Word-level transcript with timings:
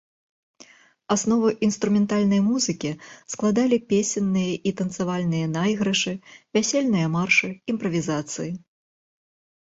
Аснову 1.15 1.49
інструментальнай 1.65 2.39
музыкі 2.45 2.91
складалі 3.33 3.77
песенныя 3.93 4.53
і 4.69 4.71
танцавальныя 4.79 5.49
найгрышы, 5.57 6.13
вясельныя 6.57 7.07
маршы, 7.17 7.49
імправізацыі. 7.75 8.49